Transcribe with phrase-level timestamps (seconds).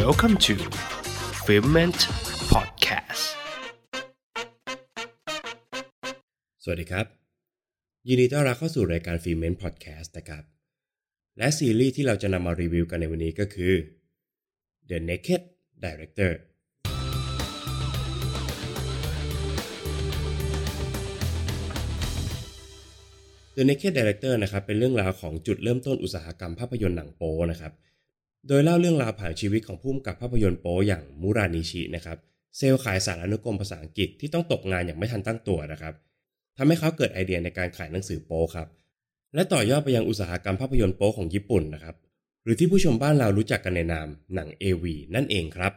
[0.00, 0.54] Welcome to
[1.46, 2.00] f i l m e n t
[2.52, 3.24] Podcast
[6.62, 7.06] สวัสดีครับ
[8.08, 10.44] ยินดีต้อนรับเข้าสู่รายการ f i l m e n t Podcast นะครับ
[11.38, 13.72] และซีรีส์ที่เราจะนำมารีวิวกันในวันนี้ก็คือ
[14.90, 15.42] The Naked
[15.84, 16.32] Director
[23.56, 27.74] The Naked Director นะครับเป็นเรื่องราวของจุดเริ่มต้นอุตสาหกรรมภาพยนตร์หนังโป๊นะครับ
[28.48, 32.18] โดยเล่าเรื่องราวผ่านชีวิตของผู้กำกับภาพยนตร์โป๊อย่างมูรานิชินะครับ
[32.56, 35.94] เซลล์ขายสารอนุกรมภาษาอังกฤษที่ต้องตกงานอย่างไม่ทันตั้งตัวนะครับ
[36.56, 38.68] ทำให้เขาเกิดไอเดียในการขายหนังสือโป๊ครับ
[39.34, 41.96] และต่อยอดไปยังอุตสาหกรรมภาพยนตร์โป๊ของญี่ปุ่นนะครับ
[42.44, 45.72] หรือที่ผู้ชมบ้านเรารู้จักกันในนามหนัง AV นั่นเองครับ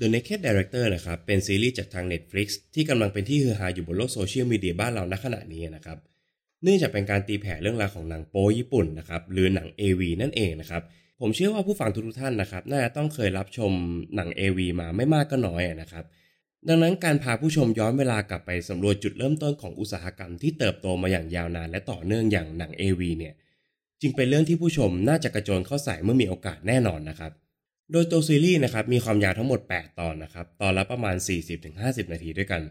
[0.00, 5.98] The Naked Director นะครับ เป็นซีรีส์จากทาง Netflix ที่กำลังเป็นที่ฮือฮาอยู่บนโลกโซเชียลมีเดียบ้านเราณขณะนี้นะครับ
[6.62, 10.82] เนื่องจากเป็นการตีแผ่เรื่องราวของหนังโป๊ญี่ปุ่นนะครับ หรือหนัง AV นั่นเองนะครับ
[11.20, 13.72] ผมเชื่อว่าผู้ฟังทุกท่านนะครับ น่าจะต้องเคยรับชม
[14.16, 16.04] หนัง AV มาไม่มากก็น้อยนะครับ
[16.68, 23.34] ดังนั้นการพาผู้ชมย้อนเวลากลับไปสำรวจจุดเริ่มต้นของอุตสาหกรรมที่เติบโตมาอย่างยาวนานและต่อเนื่องอย่างหนัง AV เนี่ย
[24.00, 27.32] จึงเป็นเรื่องที่ผู้ชมน่าจะกระโจนเข้าใส่เมื่อมีโอกาสแน่นอนนะครับ
[27.92, 31.16] โดยตัวซีรีส์นะครับมีความยาวทั้งหมด 8 ตอนนะครับ ตอนละประมาณ
[31.64, 32.62] 40-50 นาทีด้วยกัน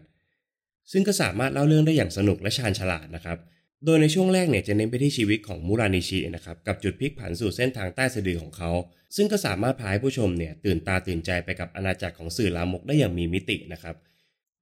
[0.92, 3.38] ซึ่งก็สามารถเล่าเรื่องได้อย่างสนุกและชาญฉลาดนะครับ
[3.84, 8.70] โดยในช่วงแรกเนี่ยจะเน้นไปที่ชีวิตของมูรานิชินะครับ กับจุดพลิกผันสู่เส้นทางใต้สะดือของเขา
[9.16, 13.96] ซึ่งก็สามารถพาให้ผู้ชมเนี่ยตื่นตาตื่นใจไปกับอาณาจักรของสื่อลามกได้อย่างมีมิตินะครับ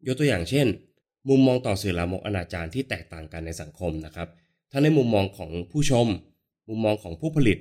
[0.06, 0.66] ยกตัวอย่างเช่น
[1.28, 4.28] มุมมองต่อสื่อลามกอนาจารที่แตกต่างกันในสังคมนะครับ
[4.72, 6.06] ทั้งในมุมมองของผู้ชม
[6.68, 7.58] มุมมองของผู้ผลิต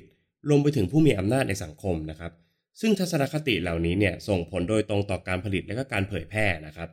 [0.49, 2.31] รวมไปถึงผู้มีอำนาจในสังคมนะครับ
[2.81, 6.89] ซึ่งทัศนคติเหล่านี้เนี่ยส่งผลโดยตรงต่อการผลิตและก็การเผยแพร่นะครับ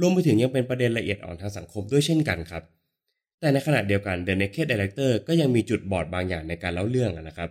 [0.00, 2.62] รวมไปถึงยังเป็นประเด็นละเอียดอ่อนทางสังคมด้วยเช่นกันครับ
[3.40, 7.50] แต่ในขณะเดียวกัน The Naked Director ก็ยังมีจุดบอดบางอย่างในการเล่าเรื่องนะครับ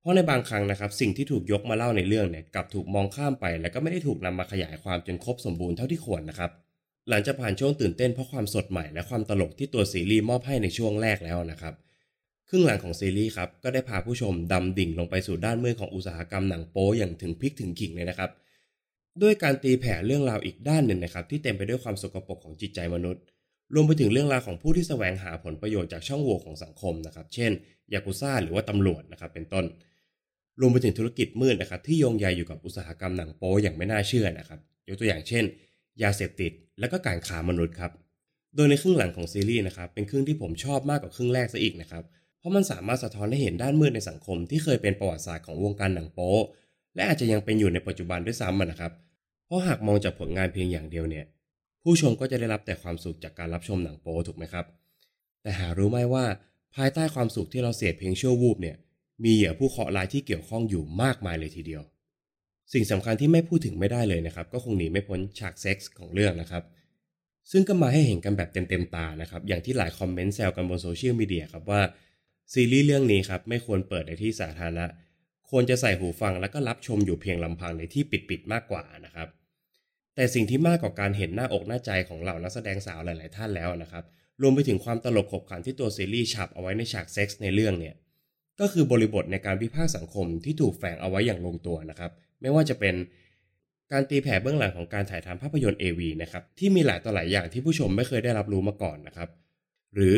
[0.00, 6.50] เพราะในบางครั้งนะครับ สิ่งที่ถูกยกมาเล่าในเรื่องเนี่ยกลับถูกมองข้ามไป และก็ไม่ได้ถูกนำมาขยายความจนครบสมบูรณ์เท่าที่ควรนะครับ
[7.08, 11.74] หลังจากผ่านช่วงตื่นเต้นเพราะความสดใหม่และความตลกที่ตัวซีรีส์มอบให้ในช่วงแรกแล้วนะครับ
[12.48, 18.30] ครึ่งหลังของซีรีส์ครับก็ได้พาผู้ชมดำดิ่งลงไปสู่ด้านมืดของอุตสาหกรรมหนังโป๊อย่างถึงพริกถึงขิงเลยนะครับ
[19.22, 23.22] ด้วยการตีแผ่เรื่องราวอีกด้านหนึ่งนะครับที่เต็มไปด้วยความสกปรกของจิตใจมนุษย์
[23.74, 27.52] รวมไปถึงเรื่องราวของผู้ที่แสวงหาผลประโยชน์จากช่องโหว่ของสังคมนะครับเช่น
[27.92, 29.64] ยากุซ่าหรือว่าตำรวจนะครับเป็นต้น
[30.60, 35.44] รวมไปถึงธุรกิจมืดนะครับที่โยงใยอยู่กับอุตสาหกรรมหนังโป๊อย่างไม่น่าเชื่อนะครับยกตัวอย่างเช่น
[36.02, 37.92] ยาเสพติดและก็การค้ามนุษย์ครับ
[38.56, 46.32] โดยในครึ่งหลังของซีรีส์นะครับเป็นครึ่งที่ผมชอบมากกว่าครึ่งแรกซะอีกนะครับเราะมันสามารถสะท้อนให้เห็นด้านมืดในสังคมที่เคยเป็นประวัติศาสตร์ของวงการหนังโป๊
[46.94, 48.92] และอาจจะยังเป็นอยู่ในปัจจุบันด้วยซ้ำนะครับ
[49.46, 51.24] เพราะหากมองจากผลงานเพียงอย่างเดียวเนี่ย
[51.82, 54.66] ผู้ชมก็จะได้รับแต่ความสุขจากการรับชมหนังโป๊ถูกไหมครับ
[55.42, 56.24] แต่หารู้ไหมว่า
[56.74, 58.76] ภายใต้ความสุขที่เราเสพเพียงชั่ววูบเนี่ย
[59.24, 61.82] มีเหยื่อผู้เคราะห์ร้ายที่เกี่ยวข้องอยู่มากมายเลยทีเดียว
[62.72, 66.62] สิ่งสำคัญที่ไม่พูดถึงไม่ได้เลยนะครับ ก็คงหนีไม่พ้นฉากเซ็กส์ของเรื่องนะครับ
[67.50, 71.80] ซึ่งก็มาให้เห็นกันแบบเต็มๆตานะครับ อย่างที่หลายคอมเมนต์แซวกันบนโซเชียลมีเดียครับว่า
[72.52, 74.86] ซีรีส์เรื่องนี้ครับไม่ควรเปิดในที่สาธารณะ
[75.50, 79.28] ควรจะใส่หูฟังแล้วก็รับชมอยู่เพียงลำพังในที่ปิดๆมากกว่านะครับ
[80.14, 84.04] แต่สิ่งที่มากกว่าการเห็นหน้าอกหน้าใจของเหล่านักแสดงสาวหลาย ๆ ท่านแล้วนะครับ
[84.42, 87.94] รวมไปถึงความตลกขบขันที่ตัวซีรีส์ฉาบเอาไว้ในฉากเซ็กส์ในเรื่องเนี่ย
[88.60, 92.94] ก็คือบริบทในการวิพากษ์สังคมที่ถูกแฝงเอาไว้อย่างลงตัวนะครับ ไม่ว่าจะเป็น
[93.92, 99.28] การตีแผ่เบื้องหลังของการถ่ายทำภาพยนตร์ AV นะครับที่มีหลายต่อหลายอย่างที่ผู้ชมไม่เคยได้รับรู้มาก่อนนะครับ
[99.94, 100.16] หรือ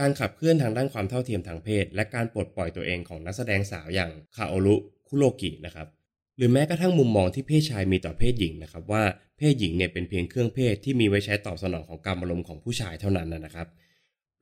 [0.00, 4.76] การขับเคลื่อนทางด้านความเท่าเทียมทางเพศ และการปลดปล่อยตัวเองของนักแสดงสาวอย่างคาโอรุ
[5.08, 5.88] คุโรกินะครับ
[6.36, 9.04] หรือแม้กระทั่งมุมมองที่เพศชายมีต่อเพศหญิงนะครับว่า
[9.38, 13.68] เพศหญิงเนี่ยเป็นเพียงเครื่องเพศที่มีไว้ใช้ตอบสนองของการอารมณ์ของผู้ชายเท่านั้นนะครับ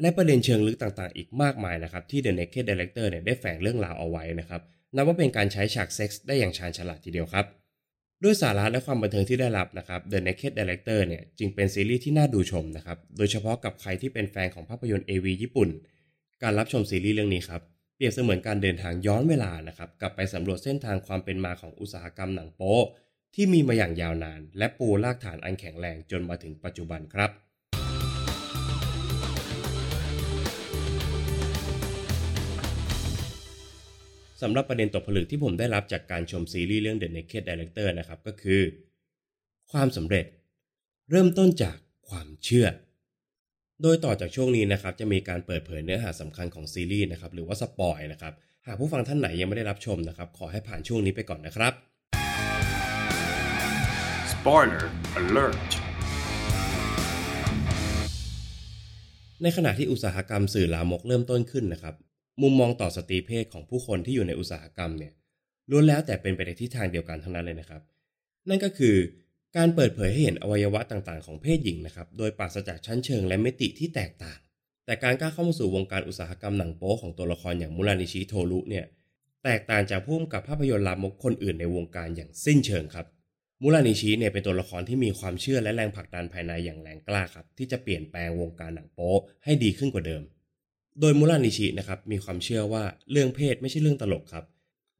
[0.00, 4.60] และประเด็นเชิงลึกต่างๆ อีกมากมายนะครับที่ The Naked Director เนี่ยได้แฝงเรื่องราวเอาไว้นะครับ
[4.94, 7.46] นับว่าเป็นการใช้ฉากเซ็กส์ได้อย่างชาญฉลาดทีเดียวครับ
[8.22, 15.68] ด้วยสาระและความบันเทิงที่ได้รับนะครับ The Naked Director เนี่ยจึงเป็นซีรีส์ที่น่าดูชมนะครับ โดยเฉพาะกับใครที่เป็นแฟนของภาพยนตร์ AV ญี่ปุ่น
[16.42, 17.62] การรับชมซีรีส์เรื่องนี้ครับ
[17.96, 22.78] เปรียบเสมือนการเดินทางย้อนเวลานะครับ กลับไปสำรวจเส้นทางความเป็นมาของอุตสาหกรรมหนังโป๊
[23.34, 27.30] ที่มีมาอย่างยาวนาน และปูรากฐานอันแข็งแรงจนมาถึงปัจจุบันครับ
[34.42, 38.62] สำหรับประเด็นตกผลึกที่ผมได้รับจากการชมซีรีส์เรื่อง The Naked Director นะครับก็คือ
[39.72, 40.26] ความสำเร็จ
[41.10, 41.76] เริ่มต้นจาก
[42.08, 42.66] ความเชื่อ
[43.82, 48.32] โดยต่อจากช่วงนี้นะครับจะมีการเปิดเผยเนื้อหาสำคัญของซีรีส์นะครับหรือว่าสปอยนะครับ
[48.66, 51.72] หากผู้ฟังท่านไหนยังไม่ได้รับชมนะครับขอให้ผ่านช่วงนี้ไปก่อนนะครับ
[54.32, 54.84] Spoiler
[55.20, 55.70] alert
[59.42, 61.94] ในขณะที่อุตสาหกรรมสื่อลามกเริ่มต้นขึ้นนะครับ
[62.40, 65.12] มุมมองต่อสตรีเพศของผู้คนที่อยู่ในอุตสาหกรรมเนี่ย
[65.70, 67.82] ล้วนแล้วแต่เป็นไปในทิศทางเดียวกันทั้งนั้นเลยนะครับ
[68.48, 68.96] นั่นก็คือ
[69.56, 74.38] การเปิดเผยให้เห็นอวัยวะต่างๆ ของเพศหญิงนะครับ โดยปราศจากชั้นเชิงและมิติที่แตกต่าง
[74.86, 78.84] แต่การก้าวเข้ามาสู่วงการอุตสาหกรรมหนังโป๊ของตัวละครอย่างมูรานิชิโทรุเนี่ย
[79.44, 83.06] แตกต่างจากผู้กำกับภาพยนตร์ลามกคนอื่นในวงการอย่างสิ้นเชิงครับ
[83.62, 89.12] มูรานิชิเนี่ยเป็นตัวละครที่มีความเชื่อและแรงผลักดันภายในอย่างแรงกล้าครับที่จะเปลี่ยนแปลงวงการหนังโป๊
[89.44, 90.22] ให้ดีขึ้นกว่าเดิม
[91.00, 94.44] โดยมูรานิชินะครับมีความเชื่อว่าเรื่องเพศไม่ใช่เรื่องตลกครับ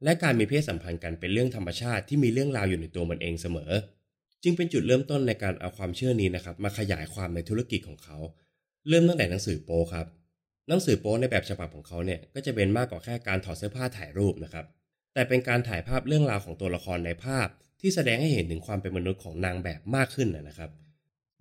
[0.03, 3.71] และการมีเพศสัมพันธ์กันเป็นเรื่องธรรมชาติที่มีเรื่องราวอยู่ในตัวมันเองเสมอ
[4.43, 8.17] จึงเป็นจุดเริ่มต้นในการเอาความเชื่อนี้นะครับมาขยายความในธุรกิจของเขา
[8.89, 10.07] เริ่มตั้งแต่หนังสือโป๊ครับ
[10.67, 14.65] หนังสือโป๊ในแบบฉบับของเขาเนี่ยก็จะเป็นมากกว่าแค่การถอดเสื้อผ้าถ่ายรูปนะครับ
[15.13, 17.47] แต่เป็นการถ่ายภาพเรื่องราวของตัวละครในภาพ
[17.81, 20.69] ที่แสดงให้เห็นถึงความเป็นมนุษย์ของนางแบบมากขึ้นนะครับ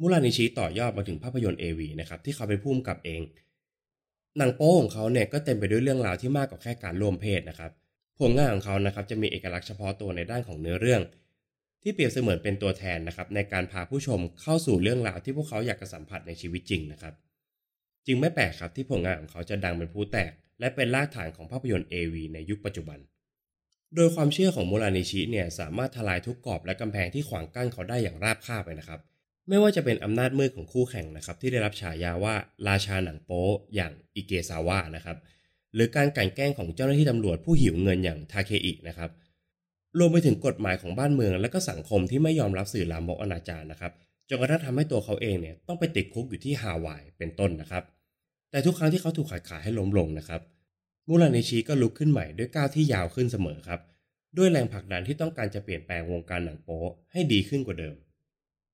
[0.00, 3.20] มูรานิชิต่อยอดมาถึงภาพยนตร์เอวีนะครับที่เขาเป็นผู้กำกับเอง
[4.38, 7.70] หนังโป๊ของเขาเนี่ยก็เต็มไปด้วยเรื่องราวที่มากกว่าแค่การร่วมเพศนะครับ
[8.20, 11.02] ผลงานของเขานะครับจะมีเอกลักษณ์เฉพาะตัวในด้านของเนื้อเรื่อง
[11.82, 17.14] ที่เปรียบเสมือนเป็นตัวแทนนะครับในการพาผู้ชมเข้าสู่เรื่องราวที่พวกเขาอยากจะสัมผัสในชีวิตจริงนะครับ
[18.06, 22.98] จึงไม่แปลกครับที่ผลงานของเขาจะดังเป็นผู้แตก และเป็นรากฐานของภาพยนตร์ AV ในยุคปัจจุบัน
[23.94, 29.00] โดยความเชื่อของมูรานิชิเนี่ยสามารถทลายทุกกรอบและกำแพงที่ขวางกั้นเขาได้อย่างราบคาบเลยนะครับ
[29.48, 32.34] ไม่ว่าจะเป็นอำนาจมืดของคู่แข่งนะครับที่ได้รับฉายาว่า
[32.68, 35.18] ราชาหนังโป๊อย่างอิเกซาวะนะครับ
[35.74, 39.10] หรือการกลั่นแกล้งของเจ้าหน้าที่ตำรวจผู้หิวเงินอย่างทาเคอินะครับ
[39.98, 43.92] รวมไปถึงกฎหมายของบ้านเมือง และก็สังคมที่ไม่ยอมรับสื่อลามกอนาจารนะครับ
[44.28, 47.84] จนกระทั่งทำให้ตัวเขาเองเนี่ยต้องไปติดคุกอยู่ที่ฮาวายเป็นต้นนะครับ
[48.50, 50.40] แต่ทุกครั้งที่เขาถูกขัดขาให้ล้มลงนะครับ
[51.08, 53.80] มูรานิชิก็ลุกขึ้นใหม่ด้วยก้าวที่ยาวขึ้นเสมอครับ
[54.36, 56.80] ด้วยแรงผลักดันที่ต้องการจะเปลี่ยนแปลงวงการหนังโป๊
[57.12, 57.94] ให้ดีขึ้นกว่าเดิม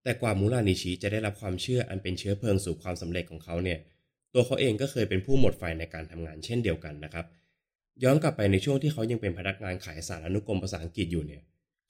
[0.08, 3.78] แต่กว่ามูรานิชิจะได้รับความเชื่ออันเป็นเชื้อเพลิงสู่ความสำเร็จของเขาเนี่ย
[4.34, 7.26] ตัวเขาเองก็เคยเป็นผู้หมดไฟในการทำงานเช่นเดียวกันนะครับ
[8.02, 11.42] ย้อนกลับไปในช่วงที่เขายังเป็นพนักงานขายสารอนุกรมภาษาอังกฤษอยู่เนี่ย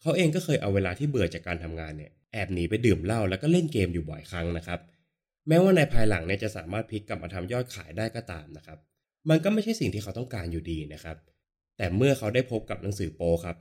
[0.03, 4.81] เขาเองก็เคยเอาเวลาที่เบื่อจากการทำงานเนี่ยแอบหนีไปดื่มเหล้าแล้วก็เล่นเกมอยู่บ่อยครั้งนะครับ
[5.49, 8.79] แม้ว่าในภายหลังเนี่ยจะสามารถพลิกกลับมาทำยอดขายได้ก็ตามนะครับ
[9.29, 11.17] มันก็ไม่ใช่สิ่งที่เขาต้องการอยู่ดีนะครับ
[11.77, 13.57] แต่เมื่อเขาได้พบกับหนังสือโปครับ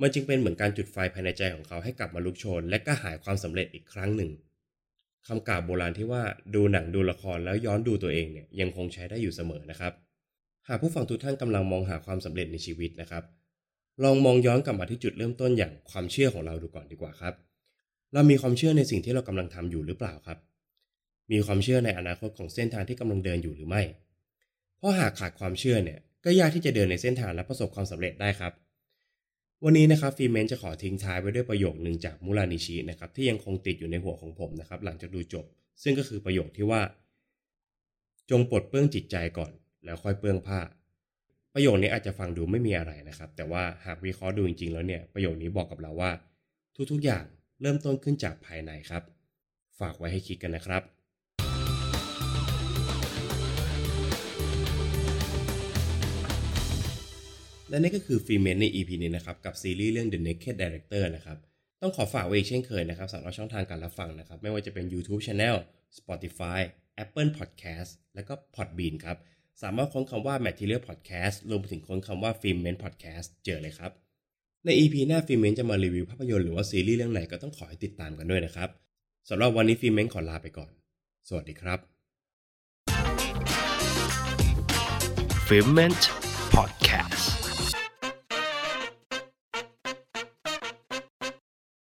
[0.00, 4.30] มันจึงเป็นเหมือนการจุดไฟภายในใจของเขาให้กลับมาลุกโชน และก็หายความสำเร็จอีกครั้งหนึ่ง
[5.26, 6.22] คำกล่าวโบราณที่ว่า
[6.54, 9.92] ดูหนังดูละครแล้วย้อนดูตัวเองเนี่ยยังคงใช้ได้อยู่เสมอนะครับ
[10.68, 13.24] หากผู้ฟังทุกท่านกำลังมองหาความสำเร็จในชีวิตนะครับ
[14.04, 17.34] ลองมองย้อนกลับมาที่จุดเริ่มต้นอย่างความเชื่อของเราดูก่อนดีกว่าครับ
[18.12, 20.38] เรามีความเชื่อในสิ่งที่เรากำลังทำอยู่หรือเปล่าครับ
[21.32, 23.82] มีความเชื่อในอนาคตของเส้นทางที่กำลังเดินอยู่หรือไม่
[24.78, 28.52] เพราะหากขาดความเชื่อเนี่ยก็ยากที่จะเดินในเส้นทางและประสบความสำเร็จได้ครับ
[29.66, 35.44] วันนี้นะครับฟีเมนจะขอทิ้งท้ายไว้ด้วยประโยคหนึ่งจากมูรานิชินะครับที่ยังคงติดอยู่ในหัวของผมนะครับหลังจากดูจบ
[35.82, 36.80] ซึ่งก็คือประโยคที่ว่า
[38.30, 39.52] จงปลดเปลื้องจิตใจก่อน
[39.84, 40.60] แล้วค่อยเปลื้องผ้า
[41.54, 46.10] ประโยคนี้อาจจะฟังดูไม่มีอะไรนะครับ แต่ว่าหากวิเคราะห์ดูจริงๆ แล้วเนี่ยประโยคนี้บอกกับเราว่า
[46.90, 47.24] ทุกๆอย่าง
[47.60, 49.02] เริ่มต้นขึ้นจากภายในครับ
[49.78, 50.82] ฝากไว้ให้คิดกันนะครับ
[57.74, 61.38] และนี่ก็คือฟีเมนใน EP นี้นะครับ กับซีรีส์เรื่อง The Naked Director นะครับ
[61.82, 65.56] ต้องขอฝากไว้อีกเช่นเคยนะครับสำหรับช่องทางการรับฟังนะครับ ไม่ว่าจะเป็น YouTube Channel
[65.98, 66.60] Spotify
[67.04, 69.16] Apple Podcast และก็ Podbean ครับ
[69.62, 73.92] สามารถค้นคำว่า Material Podcast รวมไปถึงค้นคำว่า f i l m m e n Podcast เจอเลยครับ
[74.64, 78.68] ใน EP หน้าฟิเมนจะมารีวิวภาพยนตร์หรือว่าซีรีส์เรื่องไหนก็ต้องขอให้ติดตามกันด้วยนะครับ
[79.28, 80.72] สำหรับวันนี้ฟิเมนขอลาไปก่อน
[81.28, 81.78] สวัสดีครับ
[85.48, 86.02] f i l m e n t
[86.54, 87.43] Podcast